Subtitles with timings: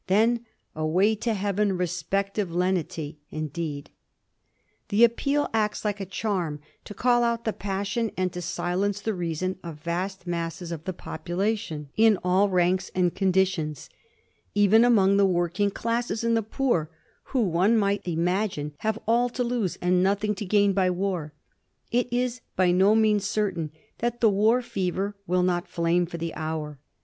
[0.07, 0.47] Then"
[0.85, 3.95] away to heaven, respective lenity" indeed 1
[4.89, 9.13] The appeal acts like a charm to call out the passion and to silence the
[9.13, 13.91] reason of vast masses of the population in all ranks and conditions.
[14.55, 16.89] Even among the working classes and the poor—
[17.25, 21.31] who, one might imagine, have all to lose and nothing to gain by war—
[21.91, 26.33] it is by no means certain that the war fever will not flame for the
[26.33, 26.79] hour.